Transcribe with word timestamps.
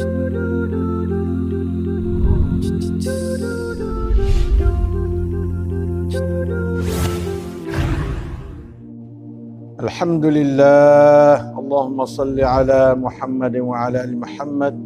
الحمد 0.00 0.12
لله 10.24 11.58
اللهم 11.60 12.04
صل 12.04 12.40
على 12.40 12.94
محمد 12.94 13.56
وعلى 13.56 14.04
ال 14.04 14.12
محمد. 14.20 14.76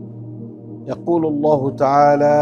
يقول 0.91 1.23
الله 1.27 1.71
تعالى 1.71 2.39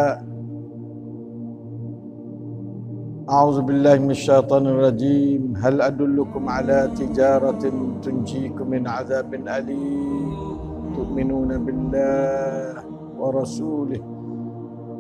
أعوذ 3.29 3.59
بالله 3.69 3.95
من 3.99 4.11
الشيطان 4.11 4.65
الرجيم. 4.67 5.43
هل 5.61 5.75
أدلكم 5.81 6.49
على 6.49 6.89
تجارة 6.97 7.63
تنجيكم 8.03 8.67
من 8.71 8.89
عذاب 8.89 9.35
أليم؟ 9.35 10.72
تؤمنون 10.96 11.52
بالله 11.66 12.74
ورسوله 13.20 14.02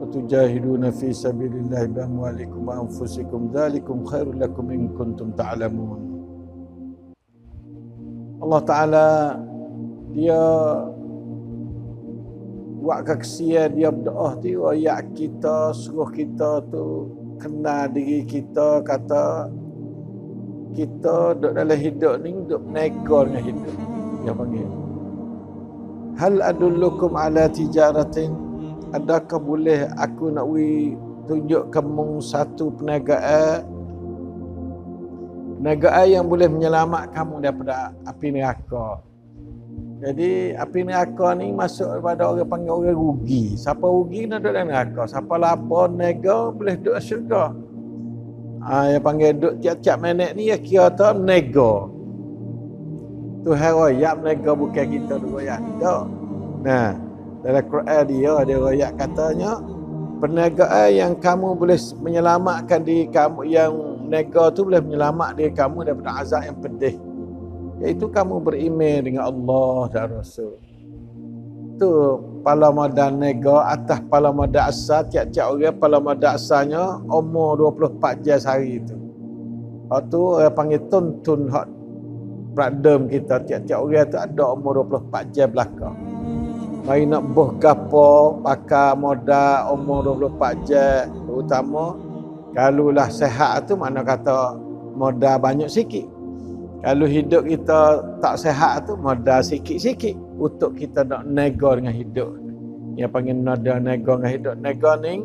وتجاهدون 0.02 0.84
في 0.92 1.14
سبيل 1.14 1.54
الله 1.56 1.86
بأموالكم 1.86 2.68
وأنفسكم 2.68 3.42
ذلكم 3.54 3.98
خير 4.06 4.28
لكم 4.34 4.66
إن 4.72 4.84
كنتم 4.98 5.32
تعلمون 5.32 6.02
Allah 8.38 8.62
Ta'ala 8.64 9.08
dia 10.14 10.40
buat 12.80 13.04
kesia 13.04 13.68
dia 13.68 13.92
berdoa 13.92 14.40
tu 14.40 14.64
ayat 14.72 15.12
kita 15.12 15.76
suruh 15.76 16.08
kita 16.08 16.64
tu 16.72 17.12
kenal 17.42 17.92
diri 17.92 18.24
kita 18.24 18.80
kata 18.88 19.52
kita 20.72 21.36
duduk 21.36 21.52
dalam 21.58 21.76
hidup 21.76 22.16
ni 22.24 22.32
duduk 22.32 22.62
menego 22.64 23.18
dengan 23.28 23.44
hidup 23.44 23.76
dia 24.24 24.32
panggil 24.32 24.81
hal 26.21 26.41
adullukum 26.45 27.17
ala 27.17 27.49
tijaratin 27.49 28.33
adakah 28.93 29.41
boleh 29.41 29.89
aku 29.97 30.33
nak 30.33 30.47
wi 30.49 30.97
tunjuk 31.25 31.73
kamu 31.73 32.21
satu 32.21 32.75
perniagaan 32.77 33.65
negara 35.63 36.03
yang 36.05 36.27
boleh 36.27 36.51
menyelamat 36.51 37.15
kamu 37.15 37.35
daripada 37.39 37.95
api 38.03 38.35
neraka. 38.35 38.99
Jadi 40.03 40.59
api 40.59 40.81
neraka 40.83 41.31
ni 41.39 41.55
masuk 41.55 41.87
kepada 42.03 42.27
orang 42.27 42.51
panggil 42.51 42.75
orang 42.75 42.99
rugi. 42.99 43.55
Siapa 43.55 43.87
rugi 43.87 44.27
nak 44.27 44.43
duduk 44.43 44.53
dalam 44.59 44.69
neraka. 44.75 45.03
Siapa 45.07 45.35
lapar 45.39 45.95
nega 45.95 46.51
boleh 46.51 46.75
duduk 46.83 46.99
syurga. 46.99 47.55
Ha, 48.67 48.99
yang 48.99 49.03
panggil 49.07 49.39
duduk 49.39 49.55
tiap-tiap 49.63 49.97
minit 50.03 50.35
ni 50.35 50.51
ya 50.51 50.59
kira 50.59 50.91
tu 50.91 51.07
nega. 51.23 51.87
Tuhan 53.43 53.73
royak 53.75 54.15
nega 54.23 54.53
bukan 54.55 54.87
kita 54.87 55.15
dulu 55.19 55.43
royak. 55.43 55.59
Tak. 55.83 56.05
Nah, 56.63 56.95
dalam 57.43 57.65
Quran 57.67 58.03
dia 58.07 58.33
ada 58.39 58.55
royak 58.55 58.93
katanya 58.95 59.51
perniagaan 60.23 60.89
yang 60.95 61.13
kamu 61.19 61.59
boleh 61.59 61.79
menyelamatkan 61.99 62.81
diri 62.87 63.11
kamu 63.11 63.41
yang 63.51 63.73
nega 64.07 64.55
tu 64.55 64.63
boleh 64.63 64.79
menyelamat 64.79 65.29
diri 65.35 65.51
kamu 65.51 65.79
daripada 65.91 66.23
azab 66.23 66.47
yang 66.47 66.59
pedih. 66.63 66.95
Iaitu 67.83 68.07
kamu 68.07 68.39
berimej 68.39 69.11
dengan 69.11 69.27
Allah 69.27 69.91
dan 69.91 70.07
Rasul. 70.23 70.55
Tu 71.83 71.91
pala 72.47 72.71
madan 72.71 73.19
nega 73.19 73.75
atas 73.75 73.99
pala 74.07 74.31
madan 74.31 74.71
asal 74.71 75.03
tiap-tiap 75.11 75.51
orang 75.51 75.75
pala 75.83 75.99
madan 75.99 76.39
asalnya 76.39 77.03
umur 77.11 77.59
24 77.75 78.23
jam 78.23 78.39
sehari 78.39 78.79
itu. 78.79 78.95
Lepas 78.95 80.03
tu 80.07 80.21
orang 80.39 80.55
panggil 80.55 80.81
tuntun 80.87 81.51
hak 81.51 81.82
pradem 82.53 83.09
kita 83.09 83.43
tiap-tiap 83.45 83.81
orang 83.81 84.07
tu 84.09 84.19
ada 84.21 84.45
umur 84.53 84.85
24 84.87 85.35
jam 85.35 85.49
belakang. 85.51 85.97
Mari 86.83 87.07
nak 87.07 87.23
boh 87.31 87.55
gapo 87.63 88.43
pakai 88.43 88.99
modal 88.99 89.71
umur 89.71 90.19
24 90.19 90.69
jam 90.69 91.07
terutama 91.27 91.95
kalau 92.53 92.93
lah 92.93 93.09
sehat 93.09 93.71
tu 93.71 93.79
mana 93.79 94.05
kata 94.05 94.59
modal 94.93 95.41
banyak 95.41 95.73
sikit. 95.73 96.05
Kalau 96.83 97.07
hidup 97.07 97.47
kita 97.47 98.03
tak 98.19 98.35
sehat 98.43 98.91
tu 98.91 98.99
modal 98.99 99.41
sikit-sikit 99.41 100.19
untuk 100.37 100.75
kita 100.75 101.07
nak 101.07 101.23
nego 101.31 101.79
dengan 101.79 101.95
hidup. 101.95 102.35
Yang 102.99 103.11
panggil 103.15 103.39
nada 103.39 103.79
nego 103.79 104.19
dengan 104.19 104.33
hidup. 104.35 104.55
Nego 104.59 104.93
ni 104.99 105.23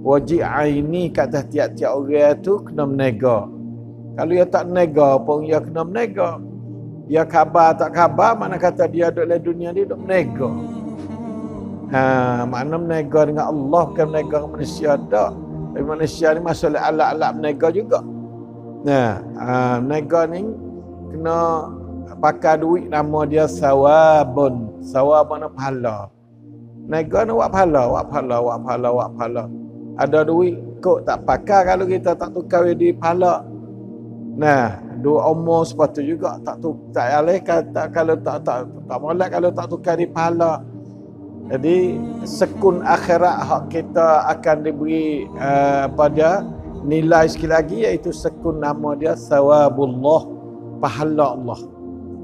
wajib 0.00 0.40
aini 0.40 1.12
kata 1.12 1.44
tiap-tiap 1.52 1.92
orang 1.92 2.40
tu 2.40 2.64
kena 2.64 2.88
menego. 2.88 3.52
Kalau 4.16 4.32
dia 4.32 4.46
tak 4.48 4.72
nego 4.72 5.20
pun 5.20 5.44
dia 5.44 5.60
kena 5.60 5.84
menego. 5.84 6.53
Dia 7.04 7.28
khabar 7.28 7.76
tak 7.76 7.92
khabar 7.92 8.32
mana 8.32 8.56
kata 8.56 8.88
dia 8.88 9.12
duduk 9.12 9.28
dalam 9.28 9.40
dunia 9.44 9.68
dia 9.76 9.84
duduk 9.84 10.00
menego. 10.08 10.48
Ha, 11.92 12.48
makna 12.48 12.80
menego 12.80 13.20
dengan 13.28 13.52
Allah 13.52 13.82
bukan 13.92 14.06
menego 14.08 14.34
dengan 14.40 14.50
manusia 14.56 14.96
tak. 15.12 15.30
Tapi 15.74 15.84
manusia 15.84 16.32
ni 16.32 16.40
masalah 16.40 16.80
alat-alat 16.88 17.30
menega 17.36 17.68
juga. 17.68 18.00
Nah, 18.84 19.20
uh, 19.36 19.76
menega 19.84 20.20
ni 20.30 20.48
kena 21.12 21.68
pakai 22.24 22.56
duit 22.62 22.88
nama 22.88 23.20
dia 23.28 23.44
sawabun. 23.44 24.80
Sawab 24.80 25.28
mana 25.28 25.52
pahala. 25.52 26.08
Menega 26.88 27.28
ni 27.28 27.32
buat 27.36 27.50
pahala, 27.52 27.82
buat 27.90 28.04
pahala, 28.08 28.36
buat 28.40 28.58
pahala, 28.64 28.88
buat 28.92 29.10
pahala. 29.18 29.44
Ada 30.00 30.20
duit 30.24 30.56
kok 30.80 31.04
tak 31.04 31.20
pakai 31.28 31.60
kalau 31.68 31.84
kita 31.84 32.16
tak 32.16 32.32
tukar 32.32 32.64
di 32.72 32.96
pahala. 32.96 33.44
Nah, 34.40 34.78
dua 35.04 35.28
umur 35.28 35.68
sepatu 35.68 36.00
juga 36.00 36.40
tak 36.40 36.64
tu 36.64 36.72
tak 36.96 37.12
alih 37.20 37.44
kata 37.44 37.92
kalau 37.92 38.16
tak 38.16 38.40
tak 38.40 38.64
tak 38.88 38.98
molek 38.98 39.28
kalau 39.28 39.52
tak 39.52 39.66
tukar 39.68 40.00
di 40.00 40.08
pahala. 40.08 40.64
Jadi 41.44 42.00
sekun 42.24 42.80
akhirat 42.80 43.36
hak 43.44 43.62
kita 43.68 44.24
akan 44.32 44.64
diberi 44.64 45.28
uh, 45.36 45.92
pada 45.92 46.40
nilai 46.88 47.28
sekali 47.28 47.52
lagi 47.52 47.78
iaitu 47.84 48.16
sekun 48.16 48.64
nama 48.64 48.96
dia 48.96 49.12
sawabullah 49.12 50.24
pahala 50.80 51.36
Allah. 51.36 51.60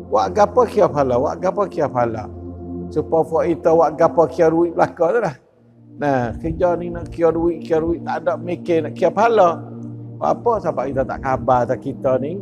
Wak 0.09 0.27
gapo 0.33 0.65
kia 0.65 0.89
pahala? 0.89 1.21
Wak 1.21 1.37
gapo 1.37 1.69
kia 1.69 1.85
pahala? 1.85 2.33
Supaya 2.89 3.23
fo 3.29 3.45
itu 3.45 3.71
wak 3.71 3.95
gapo 4.01 4.25
kia 4.25 4.49
duit 4.49 4.73
belaka 4.73 5.07
tu 5.12 5.21
dah. 5.21 5.37
Nah, 6.01 6.33
kerja 6.41 6.81
ni 6.81 6.89
nak 6.89 7.12
kia 7.12 7.29
duit, 7.29 7.61
kia 7.61 7.77
duit 7.77 8.01
tak 8.01 8.25
ada 8.25 8.41
mikir 8.41 8.89
nak 8.89 8.97
kia 8.97 9.12
pahala. 9.12 9.61
Apa 10.17 10.65
sebab 10.65 10.89
kita 10.89 11.05
tak 11.05 11.21
khabar 11.21 11.69
tak 11.69 11.85
kita 11.85 12.17
ni 12.21 12.41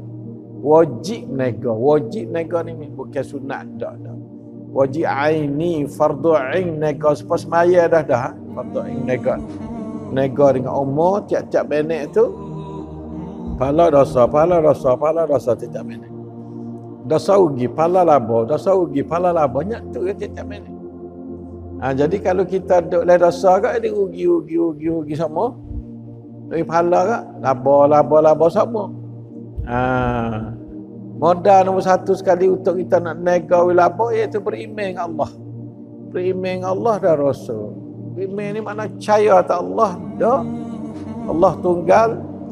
wajib 0.58 1.30
nego, 1.30 1.72
wajib 1.74 2.34
nego 2.34 2.58
ni 2.66 2.74
bukan 2.90 3.22
sunat 3.22 3.66
dak 3.78 3.94
dak 4.02 4.18
wajib 4.74 5.06
aini 5.06 5.86
fardu 5.86 6.34
ain 6.34 6.76
nega 6.76 7.14
sepas 7.14 7.46
maya 7.46 7.86
dah 7.86 8.02
dah 8.04 8.34
fardu 8.52 8.78
ain 8.84 9.00
nega 9.06 9.38
nega 10.12 10.46
dengan 10.52 10.74
umur 10.76 11.24
tiap-tiap 11.24 11.64
minit 11.70 12.10
tu 12.12 12.26
pala 13.56 13.88
dosa 13.88 14.26
pala 14.26 14.60
dosa 14.60 14.92
pala 14.98 15.24
dosa 15.24 15.54
tiap-tiap 15.56 15.84
minit 15.86 16.10
dosa 17.08 17.40
ugi 17.40 17.70
pala 17.70 18.04
labo 18.04 18.44
dosa 18.44 18.74
ugi 18.76 19.00
pala 19.06 19.32
labo 19.32 19.62
banyak 19.62 19.80
tu 19.94 20.04
ya 20.04 20.12
tiap-tiap 20.12 20.46
minit 20.46 20.74
ha, 21.80 21.94
jadi 21.96 22.16
kalau 22.20 22.44
kita 22.44 22.84
duduk 22.84 23.02
le 23.08 23.14
dosa 23.16 23.56
kak 23.62 23.80
dia 23.80 23.94
ugi 23.94 24.26
ugi 24.28 24.56
ugi 24.58 24.88
ugi 24.90 25.14
sama 25.16 25.54
dari 26.50 26.64
pala 26.66 27.00
kak 27.06 27.22
labo 27.40 27.88
labo 27.88 28.16
labo 28.20 28.46
sama 28.52 28.97
ha, 29.68 30.56
Modal 31.18 31.66
nombor 31.66 31.82
satu 31.82 32.14
sekali 32.14 32.46
untuk 32.46 32.78
kita 32.78 33.02
nak 33.02 33.18
nega 33.18 33.58
wilaba 33.66 34.14
iaitu 34.14 34.38
beriman 34.38 34.94
dengan 34.94 35.04
Allah. 35.10 35.30
Beriman 36.14 36.62
dengan 36.62 36.70
Allah 36.78 36.94
dan 37.02 37.14
Rasul. 37.18 37.74
Beriman 38.14 38.54
ni 38.54 38.60
makna 38.62 38.86
percaya 38.86 39.42
atas 39.42 39.58
Allah. 39.58 39.90
Dah. 40.14 40.46
Allah 41.26 41.52
tunggal. 41.58 42.08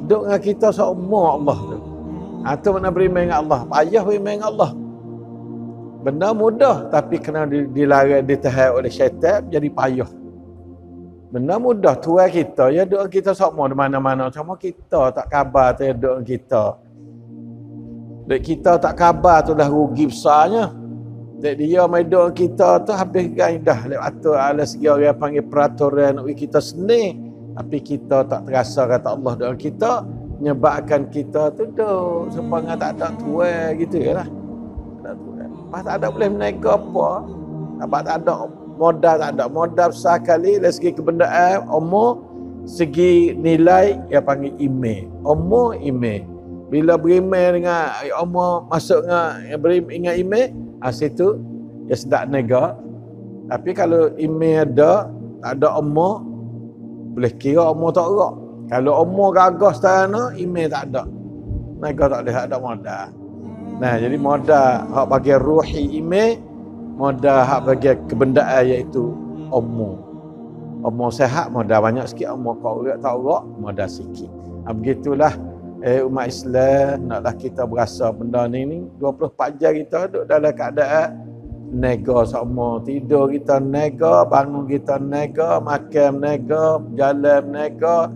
Duduk 0.06 0.22
dengan 0.26 0.42
kita 0.42 0.68
seumur 0.74 1.38
Allah 1.38 1.58
tu. 1.62 1.78
Ha, 2.42 2.58
makna 2.58 2.90
beriman 2.90 3.22
dengan 3.30 3.38
Allah. 3.46 3.60
Payah 3.70 4.02
beriman 4.02 4.32
dengan 4.34 4.48
Allah. 4.50 4.70
Benda 6.06 6.28
mudah 6.30 6.76
tapi 6.90 7.18
kena 7.18 7.46
dilarang 7.50 8.26
ditahan 8.26 8.78
oleh 8.78 8.90
syaitan 8.90 9.46
jadi 9.46 9.66
payah. 9.70 10.10
Benda 11.30 11.58
mudah 11.58 11.98
tuan 11.98 12.30
kita 12.30 12.70
ya 12.70 12.86
duduk 12.86 13.10
kita 13.14 13.30
semua 13.30 13.66
di 13.70 13.74
mana-mana. 13.78 14.26
Cuma 14.30 14.58
kita 14.58 15.10
tak 15.14 15.26
khabar 15.30 15.74
tu 15.74 15.86
duduk 15.86 16.22
kita. 16.22 16.85
Dek 18.26 18.42
kita 18.42 18.82
tak 18.82 18.98
khabar 18.98 19.46
tu 19.46 19.54
dah 19.54 19.70
rugi 19.70 20.10
besarnya. 20.10 20.74
Dek 21.38 21.62
dia 21.62 21.86
doa 21.86 22.34
kita 22.34 22.82
tu 22.82 22.90
habis 22.90 23.30
gain 23.30 23.62
dah 23.62 23.86
lewat 23.86 24.12
tu 24.18 24.34
ala 24.34 24.66
segi 24.66 24.90
orang 24.90 25.14
panggil 25.14 25.46
peraturan 25.46 26.18
nak 26.18 26.26
kita 26.34 26.58
seni. 26.58 27.14
Tapi 27.56 27.78
kita 27.80 28.26
tak 28.26 28.50
terasa 28.50 28.84
kata 28.84 29.14
Allah 29.14 29.32
doa 29.38 29.54
kita 29.54 30.04
menyebabkan 30.42 31.08
kita 31.08 31.54
tu 31.54 31.70
tu 31.72 31.92
supaya 32.34 32.74
tak 32.74 32.98
ada 32.98 33.14
tua 33.14 33.72
gitu 33.78 33.96
ya 34.02 34.20
lah. 34.20 34.28
Tak 35.06 35.14
tua. 35.22 35.44
Pas 35.70 35.80
tak 35.86 35.94
ada 36.02 36.06
boleh 36.10 36.28
menaik 36.28 36.66
apa. 36.66 37.08
Apa 37.80 37.96
tak 38.02 38.16
ada 38.26 38.34
modal 38.76 39.16
tak 39.18 39.30
ada 39.38 39.44
modal 39.48 39.88
besar 39.90 40.20
kali 40.20 40.60
dari 40.60 40.72
segi 40.74 40.92
kebendaan 40.92 41.64
umur 41.72 42.20
segi 42.68 43.32
nilai 43.38 43.96
yang 44.12 44.22
panggil 44.22 44.52
email 44.60 45.08
umur 45.24 45.74
email 45.80 46.22
bila 46.66 46.98
beriman 46.98 47.62
dengan 47.62 47.94
Allah 48.10 48.66
masuk 48.66 49.06
dengan 49.06 49.26
beriman 49.62 49.90
dengan 49.92 50.14
email 50.18 50.46
ha, 50.82 50.90
situ 50.90 51.38
ya 51.86 51.94
sedap 51.94 52.26
nega 52.26 52.74
Tapi 53.46 53.70
kalau 53.78 54.10
email 54.18 54.66
ada, 54.66 55.06
tak 55.38 55.62
ada 55.62 55.78
umur, 55.78 56.18
boleh 57.14 57.32
kira 57.38 57.70
umur 57.70 57.94
tak 57.94 58.10
gerak. 58.10 58.34
Kalau 58.66 58.92
umur 59.06 59.30
gagah 59.30 59.74
sana, 59.78 60.34
email 60.34 60.66
tak 60.66 60.90
ada. 60.90 61.06
Mereka 61.78 62.10
tak 62.10 62.20
boleh 62.26 62.34
ada 62.34 62.56
modal. 62.58 63.06
Nah, 63.78 63.94
jadi 64.02 64.16
modal 64.18 64.70
hak 64.90 65.06
bagi 65.06 65.34
ruhi 65.38 65.94
email, 65.94 66.42
modal 66.98 67.38
hak 67.46 67.60
bagi 67.70 67.94
kebendaan 68.10 68.66
iaitu 68.66 69.14
umur. 69.54 70.02
Umur 70.82 71.14
sehat, 71.14 71.54
modal 71.54 71.78
banyak 71.86 72.10
sikit. 72.10 72.34
Umur 72.34 72.58
kau 72.58 72.82
tak 72.82 72.98
gerak, 72.98 73.42
modal 73.62 73.86
sikit. 73.86 74.30
Ha, 74.66 74.74
begitulah 74.74 75.38
eh, 75.86 76.02
umat 76.02 76.26
Islam 76.26 77.06
naklah 77.06 77.34
kita 77.38 77.62
berasa 77.62 78.10
benda 78.10 78.50
ni 78.50 78.66
ni 78.66 78.78
24 78.98 79.54
jam 79.62 79.70
kita 79.70 80.10
duduk 80.10 80.24
dalam 80.26 80.50
keadaan 80.50 81.08
nega 81.70 82.18
sama. 82.26 82.82
Tidur 82.82 83.30
kita 83.30 83.62
nega 83.62 84.26
bangun 84.26 84.66
kita 84.66 84.98
nega 84.98 85.62
makan 85.62 86.12
nega 86.18 86.82
jalan 86.98 87.42
nega 87.54 88.10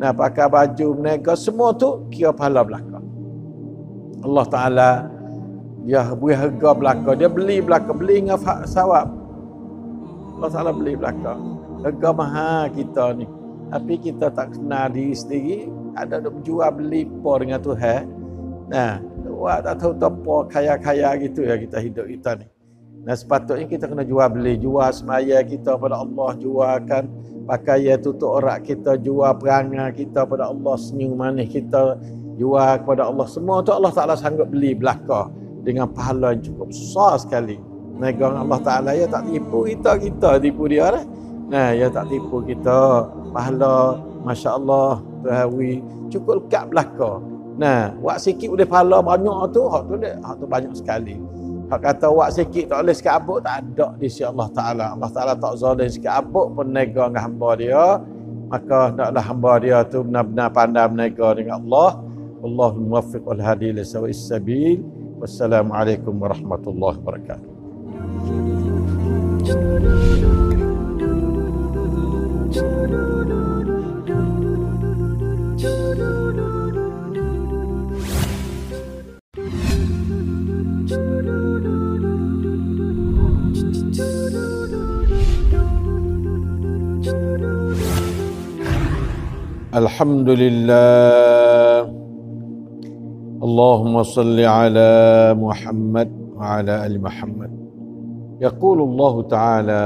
nak 0.00 0.16
pakai 0.16 0.48
baju 0.48 0.88
nega 0.96 1.36
semua 1.36 1.76
tu 1.76 2.08
kira 2.08 2.32
pahala 2.32 2.64
belaka. 2.64 2.98
Allah 4.24 4.46
Taala 4.48 4.90
dia 5.84 6.08
beri 6.16 6.32
harga 6.36 6.70
belaka. 6.72 7.10
Dia 7.20 7.28
beli 7.28 7.60
belaka 7.60 7.92
beli 7.92 8.24
dengan 8.24 8.40
sawab. 8.64 9.12
Allah 10.40 10.50
Taala 10.52 10.72
beli 10.72 10.96
belaka. 10.96 11.36
Harga 11.84 12.08
mahal 12.16 12.64
kita 12.72 13.12
ni. 13.12 13.28
Tapi 13.70 13.94
kita 14.02 14.32
tak 14.32 14.56
kenal 14.56 14.88
diri 14.90 15.14
sendiri 15.14 15.79
ada 16.06 16.14
nak 16.22 16.32
berjual 16.40 16.70
beli 16.72 17.04
apa 17.04 17.32
dengan 17.42 17.58
Tuhan 17.60 18.02
nah 18.70 18.92
Wah, 19.40 19.56
tak 19.64 19.80
tahu 19.80 19.96
apa 19.96 20.36
kaya-kaya 20.52 21.16
gitu 21.16 21.48
ya 21.48 21.56
kita 21.56 21.80
hidup 21.80 22.04
kita 22.12 22.30
ni. 22.36 22.46
Nah 23.08 23.16
sepatutnya 23.16 23.64
kita 23.64 23.88
kena 23.88 24.04
jual 24.04 24.28
beli, 24.28 24.60
jual 24.60 24.84
semaya 24.92 25.40
kita 25.40 25.80
pada 25.80 26.04
Allah, 26.04 26.36
jualkan 26.36 27.08
pakaian 27.48 27.96
tutup 27.96 28.36
orak 28.36 28.68
kita, 28.68 29.00
jual 29.00 29.32
perangai 29.40 29.96
kita 29.96 30.28
pada 30.28 30.52
Allah, 30.52 30.76
senyum 30.76 31.16
manis 31.16 31.48
kita, 31.48 31.96
jual 32.36 32.84
kepada 32.84 33.08
Allah. 33.08 33.24
Semua 33.32 33.64
tu 33.64 33.72
Allah 33.72 33.88
Ta'ala 33.88 34.12
sanggup 34.12 34.52
beli 34.52 34.76
belaka 34.76 35.32
dengan 35.64 35.88
pahala 35.88 36.36
yang 36.36 36.44
cukup 36.44 36.68
besar 36.68 37.16
sekali. 37.16 37.56
Negang 37.96 38.36
Allah 38.44 38.60
Ta'ala 38.60 38.92
ya 38.92 39.08
tak 39.08 39.24
tipu 39.24 39.64
kita, 39.64 39.96
kita 39.96 40.36
tipu 40.36 40.68
dia 40.68 41.00
lah. 41.00 41.04
Nah, 41.48 41.72
ya 41.72 41.88
tak 41.88 42.12
tipu 42.12 42.44
kita. 42.44 43.08
Pahala, 43.32 43.96
Masya 44.24 44.56
Allah, 44.56 45.00
Tuhawi, 45.24 45.80
cukup 46.12 46.44
lekat 46.44 46.64
belaka. 46.68 47.20
Nah, 47.60 47.92
buat 48.00 48.16
sikit 48.20 48.48
boleh 48.52 48.64
pahala 48.64 49.04
banyak 49.04 49.52
tu, 49.52 49.68
hak 49.68 49.82
tu, 49.84 49.96
hak 50.00 50.34
tu 50.40 50.46
banyak 50.48 50.72
sekali. 50.72 51.16
Hak 51.70 51.86
kata 51.86 52.10
wak 52.10 52.34
sikit 52.34 52.66
tak 52.66 52.82
boleh 52.82 52.94
sikit 52.98 53.14
abuk 53.14 53.46
tak 53.46 53.62
ada 53.62 53.94
di 53.94 54.10
sisi 54.10 54.26
Allah 54.26 54.50
Taala. 54.50 54.90
Allah 54.98 55.06
Taala 55.14 55.38
tak 55.38 55.54
zalim 55.54 55.86
sikit 55.86 56.10
abuk 56.10 56.50
pun 56.50 56.66
nega 56.66 57.06
dengan 57.06 57.22
hamba 57.30 57.54
dia. 57.54 58.02
Maka 58.50 58.90
hendaklah 58.90 59.22
hamba 59.22 59.52
dia 59.62 59.78
tu 59.86 60.02
benar-benar 60.02 60.50
pandai 60.50 60.90
menega 60.90 61.30
dengan 61.38 61.62
Allah. 61.62 62.02
Allah 62.42 62.70
muwaffiq 62.74 63.22
wal 63.22 63.38
hadi 63.38 63.70
li 63.70 63.86
sabil. 63.86 64.82
Wassalamualaikum 65.22 66.10
warahmatullahi 66.18 66.98
wabarakatuh. 66.98 67.46
الحمد 89.99 90.29
لله 90.29 91.81
اللهم 93.43 94.03
صل 94.03 94.39
على 94.39 94.89
محمد 95.35 96.09
وعلى 96.37 96.85
ال 96.85 97.01
محمد 97.01 97.51
يقول 98.41 98.79
الله 98.81 99.21
تعالى 99.35 99.81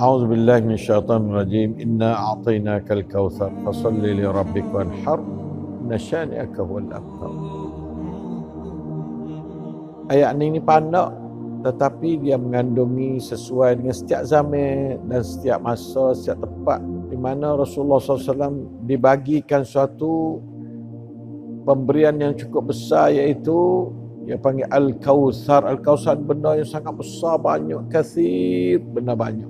اعوذ 0.00 0.22
بالله 0.28 0.60
من 0.60 0.74
الشيطان 0.80 1.20
الرجيم 1.30 1.70
انا 1.80 2.10
اعطيناك 2.14 2.92
الكوثر 2.92 3.50
فصل 3.64 4.04
لربك 4.04 4.66
وانحر 4.74 5.18
ان 5.88 5.98
شانئك 5.98 6.60
هو 6.60 6.78
الابتر 6.78 7.32
ayat 10.12 10.36
ini 10.36 10.60
pandang 10.60 11.16
tetapi 11.64 12.20
dia 12.20 12.36
mengandungi 12.36 13.16
sesuai 13.16 13.80
dengan 13.80 13.94
setiap 13.96 14.22
zaman 14.28 15.00
dan 15.10 15.20
setiap 15.24 15.58
masa, 15.58 16.14
setiap 16.14 16.38
tempat 16.44 16.80
di 17.01 17.01
mana 17.23 17.55
Rasulullah 17.55 18.03
SAW 18.03 18.83
dibagikan 18.83 19.63
suatu 19.63 20.43
pemberian 21.63 22.19
yang 22.19 22.35
cukup 22.35 22.75
besar 22.75 23.15
iaitu 23.15 23.87
yang 24.27 24.43
panggil 24.43 24.67
Al-Kawthar. 24.67 25.63
Al-Kawthar 25.63 26.19
benda 26.19 26.59
yang 26.59 26.67
sangat 26.67 26.91
besar, 26.99 27.39
banyak, 27.39 27.87
kasir, 27.87 28.83
benda 28.83 29.15
banyak. 29.15 29.47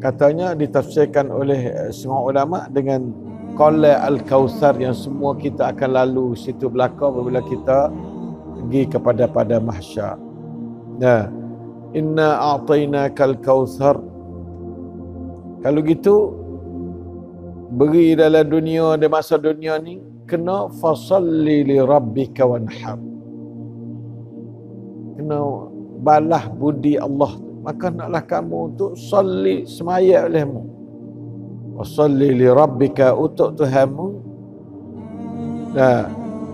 Katanya 0.00 0.56
ditafsirkan 0.56 1.28
oleh 1.28 1.92
semua 1.92 2.24
ulama 2.24 2.64
dengan 2.72 3.12
Qala 3.58 4.08
Al-Kawthar 4.08 4.78
yang 4.80 4.94
semua 4.96 5.36
kita 5.36 5.74
akan 5.74 5.90
lalu 5.92 6.38
situ 6.38 6.70
belakang 6.70 7.12
apabila 7.12 7.44
kita 7.44 7.92
pergi 8.56 8.82
kepada 8.88 9.24
pada 9.26 9.56
mahsyar. 9.58 10.14
Nah, 11.02 11.28
inna 11.92 12.38
a'tainaka 12.56 13.22
al-kautsar. 13.26 13.98
Kalau 15.58 15.80
gitu 15.82 16.14
beri 17.74 18.14
dalam 18.14 18.46
dunia 18.46 18.94
di 18.94 19.06
masa 19.10 19.36
dunia 19.36 19.76
ni 19.82 19.98
kena 20.24 20.70
fasalli 20.78 21.66
li 21.66 21.78
rabbika 21.82 22.46
wanhar. 22.46 22.98
Kena 25.18 25.40
balah 25.98 26.46
budi 26.54 26.94
Allah 26.94 27.34
maka 27.62 27.90
naklah 27.90 28.22
kamu 28.22 28.56
untuk 28.72 28.94
salli 28.96 29.66
semaya 29.66 30.30
olehmu. 30.30 30.62
Wasalli 31.78 32.38
li 32.38 32.48
rabbika 32.48 33.12
untuk 33.14 33.58
Tuhanmu. 33.58 34.08
Nah, 35.74 36.06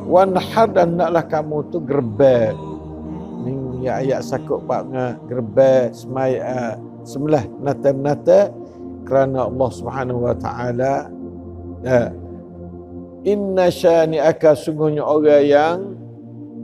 wanhar 0.09 0.69
dan 0.73 0.97
naklah 0.97 1.25
kamu 1.25 1.57
tu 1.73 1.79
gerbek 1.81 2.57
ni 3.85 3.93
ayat 3.93 4.25
sakut 4.25 4.65
pak 4.65 4.89
gerbek 5.29 5.93
semai 5.93 6.41
uh, 6.41 6.77
semlah 7.05 7.45
nata 7.61 7.93
nata 7.93 8.41
kerana 9.05 9.47
Allah 9.47 9.71
Subhanahu 9.71 10.21
wa 10.25 10.35
taala 10.37 11.09
uh, 11.85 12.09
inna 13.25 13.69
syani'aka 13.69 14.57
sungguhnya 14.57 15.05
orang 15.05 15.45
yang 15.45 15.77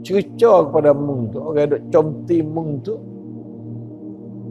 cerca 0.01 0.65
kepada 0.65 0.91
mung 0.97 1.29
tu 1.29 1.37
orang 1.41 1.77
duk 1.77 1.83
comti 1.93 2.41
mung 2.41 2.81
tu 2.81 2.97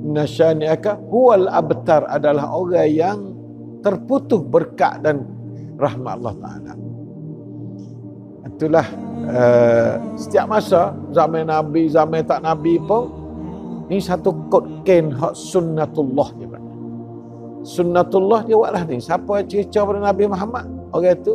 inna 0.07 0.25
syani'aka 0.25 1.03
huwal 1.11 1.51
abtar 1.51 2.07
adalah 2.07 2.51
orang 2.55 2.91
yang 2.91 3.19
terputus 3.83 4.43
berkat 4.47 5.03
dan 5.03 5.27
rahmat 5.77 6.23
Allah 6.23 6.35
taala 6.39 6.73
itulah 8.47 8.87
uh, 9.25 9.93
setiap 10.21 10.47
masa 10.47 10.93
zaman 11.11 11.49
nabi 11.49 11.89
zaman 11.89 12.21
tak 12.23 12.45
nabi 12.45 12.77
pun 12.77 13.21
ni 13.91 13.99
satu 13.99 14.31
kod 14.47 14.87
ken 14.87 15.11
hak 15.11 15.35
sunnatullah 15.35 16.31
berkata. 16.39 16.70
Sunnatullah 17.63 18.45
dia 18.45 18.57
buatlah 18.57 18.85
ni. 18.89 18.99
Siapa 19.01 19.45
cerita 19.47 19.85
pada 19.85 20.01
nabi 20.01 20.29
Muhammad 20.29 20.65
orang 20.93 21.19
tu 21.25 21.35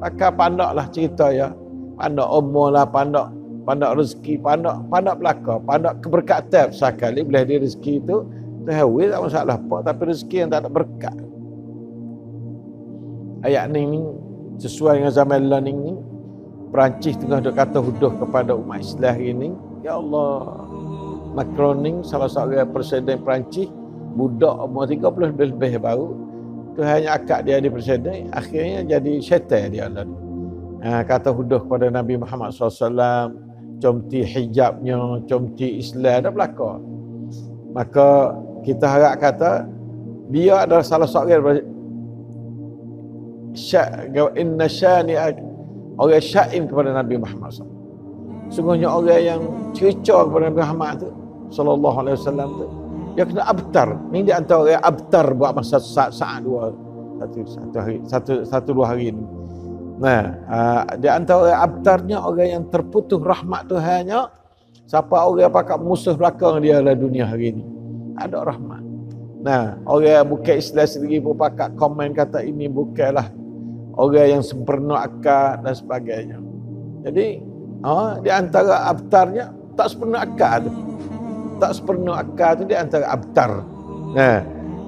pakai 0.00 0.30
pandaklah 0.34 0.86
cerita 0.92 1.32
ya. 1.32 1.52
Pandak 1.96 2.28
umur 2.28 2.76
lah 2.76 2.84
pandak 2.84 3.32
pandak 3.64 3.96
rezeki 3.96 4.36
pandak 4.44 4.76
pandak 4.92 5.16
belaka 5.16 5.56
pandak 5.64 5.96
keberkatan 6.04 6.68
sekali 6.68 7.24
boleh 7.24 7.42
dia 7.48 7.56
rezeki 7.56 8.04
tu 8.04 8.28
tahu 8.68 8.98
tak 9.08 9.20
masalah 9.22 9.56
apa 9.56 9.76
tapi 9.80 10.00
rezeki 10.12 10.36
yang 10.44 10.50
tak 10.52 10.60
ada 10.66 10.70
berkat. 10.70 11.16
Ayat 13.46 13.72
ni 13.72 13.88
ni 13.88 14.00
sesuai 14.60 15.00
dengan 15.00 15.12
zaman 15.12 15.40
learning 15.48 15.78
ni 15.86 15.94
Perancis 16.74 17.16
tengah 17.16 17.40
duk 17.40 17.54
kata 17.54 17.78
huduh 17.78 18.12
kepada 18.18 18.52
umat 18.52 18.82
Islam 18.82 19.16
ini. 19.16 19.48
Ya 19.86 19.96
Allah, 19.96 20.66
Macron 21.32 21.84
ni 21.84 21.92
salah 22.02 22.26
seorang 22.26 22.68
presiden 22.74 23.22
Perancis, 23.22 23.70
budak 24.16 24.56
umur 24.64 24.88
30 24.88 25.30
lebih, 25.36 25.46
lebih 25.52 25.72
baru. 25.84 26.08
Tu 26.72 26.80
hanya 26.84 27.16
akak 27.16 27.44
dia 27.44 27.60
di 27.60 27.68
akhirnya 28.32 28.80
jadi 28.96 29.12
syaitan 29.20 29.68
dia 29.72 29.88
lah. 29.88 30.08
Ha, 30.84 31.02
kata 31.04 31.32
huduh 31.32 31.64
kepada 31.64 31.88
Nabi 31.88 32.20
Muhammad 32.20 32.52
SAW, 32.52 33.32
comti 33.80 34.20
hijabnya, 34.24 35.24
comti 35.24 35.80
Islam, 35.80 36.28
dah 36.28 36.32
belakang. 36.32 36.80
Maka 37.72 38.36
kita 38.60 38.84
harap 38.84 39.14
kata, 39.20 39.64
dia 40.28 40.68
adalah 40.68 40.84
salah 40.84 41.08
seorang 41.08 41.64
syak 43.56 44.12
inna 44.36 44.68
syani 44.68 45.16
orang 45.96 46.20
syaim 46.20 46.68
kepada 46.68 46.92
Nabi 46.92 47.16
Muhammad 47.16 47.56
SAW. 47.56 47.72
Sungguhnya 48.52 48.92
orang 48.92 49.22
yang 49.24 49.40
cerca 49.72 50.22
kepada 50.28 50.52
Nabi 50.52 50.60
Muhammad 50.60 50.92
tu 51.02 51.10
sallallahu 51.50 51.96
alaihi 52.04 52.16
wasallam 52.20 52.48
tu 52.62 52.66
dia 53.16 53.24
kena 53.24 53.48
abtar. 53.48 53.88
Ni 54.12 54.28
dia 54.28 54.36
antara 54.36 54.60
orang 54.60 54.84
abtar 54.84 55.26
buat 55.32 55.52
masa 55.56 55.80
saat, 55.80 56.12
saat 56.12 56.44
dua 56.44 56.68
satu 57.16 57.38
satu 57.48 57.76
hari 57.80 57.96
satu 58.04 58.32
satu 58.44 58.70
dua 58.76 58.86
hari 58.92 59.16
ni. 59.16 59.24
Nah 59.96 60.36
uh, 60.44 60.82
di 61.00 61.08
antara 61.08 61.48
orang 61.48 61.60
abtarnya 61.64 62.16
orang 62.20 62.48
yang 62.60 62.64
terputus 62.68 63.18
rahmat 63.18 63.64
Tuhannya. 63.72 64.20
Siapa 64.86 65.18
orang 65.18 65.50
pakat 65.50 65.82
musuh 65.82 66.14
belakang 66.14 66.62
dia 66.62 66.78
dalam 66.78 66.94
dunia 66.94 67.26
hari 67.26 67.56
ni? 67.56 67.64
Ada 68.20 68.44
rahmat. 68.44 68.84
Nah 69.42 69.80
orang 69.88 70.22
yang 70.22 70.28
bukan 70.30 70.54
Islam 70.60 70.86
sendiri 70.86 71.18
pun 71.24 71.34
pakat 71.34 71.74
komen 71.74 72.14
kata 72.14 72.44
ini 72.44 72.70
bukanlah 72.70 73.32
orang 73.96 74.38
yang 74.38 74.42
sempurna 74.44 75.08
akal 75.08 75.58
dan 75.64 75.74
sebagainya. 75.74 76.38
Jadi 77.02 77.40
uh, 77.80 78.20
di 78.20 78.30
antara 78.30 78.92
abtarnya 78.92 79.50
tak 79.74 79.90
sepenuh 79.90 80.20
akal 80.20 80.68
tu 80.68 80.70
tak 81.56 81.72
sepenuh 81.76 82.14
akal 82.14 82.60
tu 82.60 82.64
dia 82.68 82.84
antara 82.84 83.08
abtar. 83.10 83.64
Nah 84.14 84.36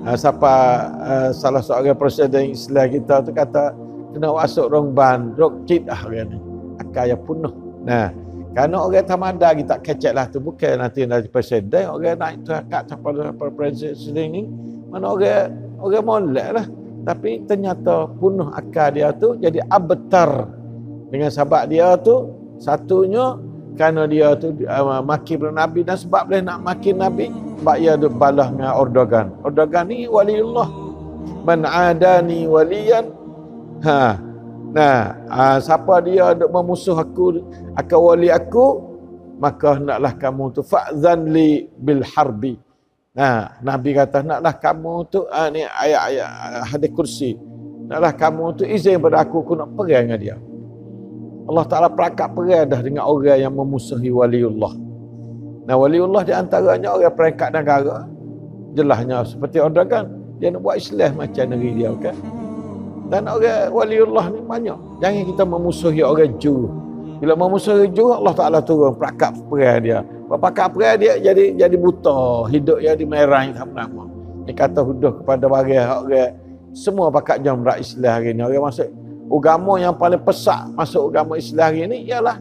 uh, 0.06 0.16
siapa 0.16 0.54
uh, 1.00 1.30
salah 1.32 1.62
seorang 1.64 1.96
presiden 1.96 2.52
Islam 2.52 2.86
kita 2.92 3.24
tu 3.24 3.30
kata 3.32 3.72
kena 4.14 4.32
masuk 4.32 4.72
rongban 4.72 5.36
rokit 5.36 5.84
ah 5.88 6.00
kan 6.00 6.38
akal 6.80 7.04
yang 7.08 7.20
penuh. 7.24 7.54
Nah 7.84 8.12
kerana 8.56 8.76
orang 8.90 9.06
tamada 9.06 9.54
kita 9.54 9.76
kecek 9.78 10.12
lah 10.16 10.26
tu 10.26 10.42
bukan 10.42 10.82
nanti 10.82 11.06
nanti 11.06 11.30
presiden 11.30 11.86
orang 11.86 12.18
naik 12.18 12.36
tu 12.42 12.50
akak 12.50 12.90
siapa 12.90 13.08
presiden 13.54 14.26
ni 14.32 14.42
mana 14.88 15.14
orang 15.14 15.52
orang 15.78 16.04
molek 16.04 16.48
lah. 16.56 16.66
Tapi 17.08 17.46
ternyata 17.48 18.04
penuh 18.20 18.48
akal 18.52 18.92
dia 18.92 19.14
tu 19.16 19.38
jadi 19.40 19.64
abtar. 19.72 20.56
Dengan 21.08 21.32
sahabat 21.32 21.72
dia 21.72 21.96
tu 21.96 22.28
satunya 22.60 23.38
kerana 23.78 24.10
dia 24.10 24.34
tu 24.34 24.50
uh, 24.66 24.98
maki 25.06 25.38
Nabi 25.38 25.86
dan 25.86 25.94
sebab 25.94 26.26
boleh 26.26 26.42
nak 26.42 26.58
maki 26.66 26.90
Nabi 26.90 27.30
sebab 27.62 27.76
ia 27.78 27.94
ada 27.94 28.10
balah 28.10 28.50
dengan 28.50 28.74
Ordogan. 28.74 29.26
Ordogan 29.46 29.86
ni 29.86 30.10
waliullah. 30.10 30.66
Man 31.46 31.62
adani 31.62 32.50
waliyan. 32.50 33.06
Ha. 33.86 34.18
Nah, 34.74 34.98
uh, 35.30 35.56
siapa 35.62 36.02
dia 36.02 36.34
duk 36.34 36.50
memusuh 36.50 36.98
aku 36.98 37.38
akan 37.78 37.98
wali 38.02 38.28
aku 38.34 38.82
maka 39.38 39.78
hendaklah 39.78 40.12
kamu 40.18 40.44
tu 40.50 40.60
fa'zan 40.66 41.30
li 41.30 41.70
bil 41.78 42.02
harbi. 42.02 42.58
Nah, 43.14 43.62
Nabi 43.62 43.94
kata 43.94 44.26
naklah 44.26 44.54
kamu 44.58 44.94
tu 45.06 45.22
uh, 45.22 45.48
ni 45.54 45.62
ayat-ayat 45.62 46.28
hadis 46.74 46.90
kursi. 46.90 47.38
Naklah 47.86 48.12
kamu 48.12 48.44
tu 48.58 48.62
izin 48.66 48.98
pada 48.98 49.22
aku 49.22 49.46
aku 49.46 49.54
nak 49.54 49.70
perang 49.78 50.10
dengan 50.10 50.18
dia. 50.18 50.36
Allah 51.48 51.64
Ta'ala 51.64 51.88
perakat 51.88 52.36
perang 52.36 52.68
dah 52.68 52.80
dengan 52.84 53.08
orang 53.08 53.40
yang 53.40 53.56
memusuhi 53.56 54.12
waliullah. 54.12 54.72
Nah 55.64 55.76
waliullah 55.80 56.20
di 56.24 56.36
antaranya 56.36 56.92
orang 56.92 57.12
perangkat 57.16 57.56
negara. 57.56 58.04
Jelasnya 58.76 59.24
seperti 59.24 59.56
orang 59.64 59.88
kan. 59.88 60.04
Dia 60.38 60.54
nak 60.54 60.60
buat 60.62 60.76
Islam 60.76 61.18
macam 61.18 61.44
negeri 61.50 61.72
dia. 61.72 61.88
Okay? 61.96 62.14
Dan 63.08 63.24
orang 63.24 63.72
waliullah 63.72 64.26
ni 64.28 64.40
banyak. 64.44 64.78
Jangan 65.00 65.22
kita 65.24 65.44
memusuhi 65.48 66.00
orang 66.04 66.36
Jew. 66.36 66.68
Bila 67.18 67.34
memusuhi 67.34 67.90
Jew, 67.96 68.12
Allah 68.12 68.36
Ta'ala 68.36 68.60
turun 68.60 68.94
perakat 68.94 69.32
perang 69.48 69.80
dia. 69.80 69.98
Perakat 70.28 70.68
perang 70.76 70.96
dia 71.00 71.16
jadi 71.16 71.56
jadi 71.56 71.76
buta. 71.80 72.46
Hidup 72.52 72.78
jadi 72.84 73.04
merah. 73.08 73.48
Tak 73.56 73.72
nama. 73.72 74.04
Dia 74.44 74.52
kata 74.52 74.80
huduh 74.84 75.24
kepada 75.24 75.48
bagian 75.48 75.84
orang. 76.04 76.32
Semua 76.76 77.08
pakat 77.08 77.40
jam 77.40 77.64
Islam 77.64 78.12
hari 78.12 78.36
ni. 78.36 78.44
Orang 78.44 78.68
masuk 78.68 78.88
agama 79.28 79.76
yang 79.76 79.94
paling 79.94 80.20
pesak 80.24 80.72
masuk 80.72 81.12
agama 81.12 81.36
Islam 81.36 81.68
hari 81.68 81.80
ini 81.84 82.08
ialah 82.08 82.36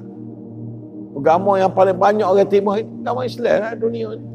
agama 1.18 1.58
yang 1.60 1.72
paling 1.74 1.98
banyak 1.98 2.24
orang 2.24 2.48
ini 2.48 2.84
agama 3.04 3.22
Islam 3.28 3.56
lah 3.60 3.74
dunia 3.76 4.08
ini. 4.16 4.26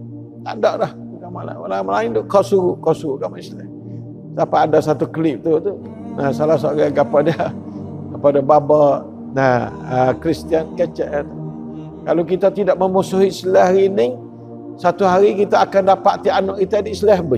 Tak 0.43 0.55
ada 0.59 0.71
dah 0.87 0.93
agama 0.93 1.39
lain. 1.47 1.59
Orang 1.63 1.87
lain 1.89 2.09
tu 2.19 2.23
kau 2.27 2.43
suruh, 2.43 2.75
kau 2.83 2.93
suruh 2.93 3.17
agama 3.17 3.39
Islam. 3.39 3.69
Siapa 4.35 4.57
ada 4.67 4.79
satu 4.83 5.07
klip 5.07 5.41
tu 5.47 5.57
tu. 5.63 5.73
Nah, 6.13 6.29
salah 6.35 6.61
seorang 6.61 6.93
apa 6.93 7.19
dia 7.25 7.47
kepada 8.13 8.39
baba 8.45 9.09
nah 9.33 9.73
Kristian 10.21 10.77
uh, 10.77 10.77
kecek 10.77 11.25
Kalau 12.05 12.21
kita 12.29 12.53
tidak 12.53 12.77
memusuhi 12.77 13.33
Islam 13.33 13.65
hari 13.65 13.89
ini, 13.89 14.13
satu 14.77 15.07
hari 15.09 15.39
kita 15.39 15.63
akan 15.65 15.89
dapat 15.89 16.21
ti 16.21 16.29
anak 16.29 16.59
kita 16.61 16.85
di 16.85 16.91
Islam. 16.93 17.31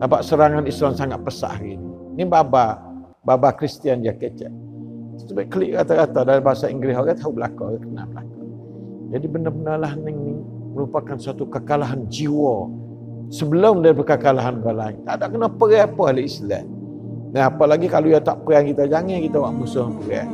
Dapat 0.00 0.20
serangan 0.24 0.64
Islam 0.64 0.96
sangat 0.96 1.20
pesat 1.26 1.58
hari 1.58 1.76
ini. 1.76 1.88
Ini 2.16 2.24
baba 2.30 2.89
baba 3.30 3.54
Kristian 3.54 4.02
dia 4.02 4.10
kecek. 4.18 4.50
Baik 5.30 5.54
klik 5.54 5.78
kata-kata 5.78 6.26
dalam 6.26 6.42
bahasa 6.42 6.66
Inggeris 6.66 6.98
orang 6.98 7.14
tahu 7.14 7.30
belaka, 7.38 7.62
orang 7.62 7.82
kenal 7.86 8.06
belaka. 8.10 8.34
Jadi 9.14 9.26
benar-benar 9.30 9.76
lah 9.78 9.92
ni 9.94 10.12
merupakan 10.74 11.14
satu 11.14 11.46
kekalahan 11.46 12.02
jiwa 12.10 12.66
sebelum 13.30 13.86
dari 13.86 13.94
kekalahan 14.02 14.58
orang 14.58 14.78
lain. 14.78 14.98
Tak 15.06 15.14
ada 15.22 15.26
kena 15.30 15.46
perang 15.46 15.86
apa 15.86 16.02
oleh 16.10 16.26
Islam. 16.26 16.66
Nah, 17.30 17.46
apalagi 17.46 17.86
kalau 17.86 18.10
dia 18.10 18.18
tak 18.18 18.42
perang 18.42 18.66
kita, 18.66 18.90
jangan 18.90 19.22
kita 19.22 19.36
buat 19.38 19.54
musuh 19.54 19.86
perang. 20.02 20.30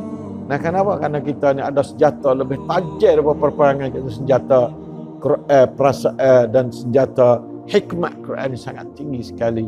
Nah, 0.48 0.56
kenapa? 0.56 0.92
Karena 0.96 1.20
kita 1.20 1.46
ni 1.52 1.60
ada 1.60 1.82
senjata 1.84 2.30
lebih 2.32 2.56
tajam 2.64 3.12
daripada 3.20 3.36
perperangan 3.36 3.86
itu 3.92 4.10
senjata 4.16 4.60
eh, 5.52 5.68
perasa, 5.76 6.08
eh, 6.16 6.44
dan 6.48 6.72
senjata 6.72 7.44
hikmat 7.68 8.14
Quran 8.24 8.54
ini 8.54 8.58
sangat 8.58 8.86
tinggi 8.96 9.20
sekali 9.26 9.66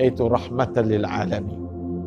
iaitu 0.00 0.24
rahmatan 0.24 0.88
lil 0.88 1.04
alamin. 1.04 1.63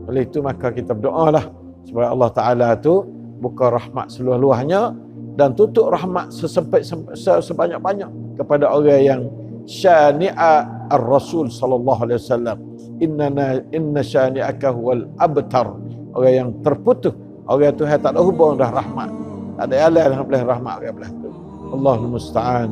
Oleh 0.08 0.24
itu 0.24 0.40
maka 0.40 0.72
kita 0.72 0.96
berdoalah 0.96 1.52
supaya 1.84 2.16
Allah 2.16 2.30
Taala 2.32 2.70
tu 2.80 3.04
buka 3.44 3.70
rahmat 3.70 4.08
seluas-luasnya 4.10 4.96
dan 5.36 5.54
tutup 5.54 5.92
rahmat 5.94 6.32
sesempit 6.34 6.88
sebanyak-banyak 7.20 8.10
kepada 8.40 8.72
orang 8.72 9.04
yang 9.04 9.22
syani'a 9.68 10.66
ar-rasul 10.90 11.52
sallallahu 11.52 12.08
alaihi 12.08 12.20
wasallam. 12.24 12.58
Inna 13.04 13.62
inna 13.76 14.02
syani'aka 14.02 14.74
huwal 14.74 15.06
abtar. 15.20 15.70
Orang 16.16 16.34
yang 16.34 16.50
terputus. 16.66 17.14
Orang 17.46 17.76
tu 17.78 17.86
tak 17.86 18.02
ada 18.02 18.20
hubung 18.24 18.58
dah 18.58 18.72
rahmat. 18.74 19.12
Tak 19.60 19.66
ada 19.70 19.76
ala 19.92 20.00
yang 20.10 20.26
boleh 20.26 20.44
rahmat 20.48 20.74
orang 20.82 20.96
belah 20.98 21.12
tu. 21.22 21.30
Allahul 21.78 22.12
musta'an. 22.18 22.70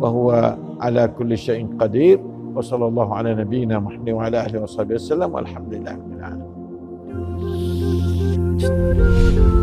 Wa 0.00 0.08
huwa 0.08 0.38
ala 0.80 1.02
kulli 1.12 1.36
syai'in 1.36 1.76
qadir. 1.76 2.16
Wa 2.56 2.64
sallallahu 2.64 3.10
ala 3.12 3.36
nabiyyina 3.36 3.82
Muhammad 3.82 4.10
wa 4.10 4.22
ala 4.24 4.38
alihi 4.48 4.64
wasallam 4.64 5.28
walhamdulillah 5.36 5.94
you. 6.20 6.49
Just... 8.60 9.59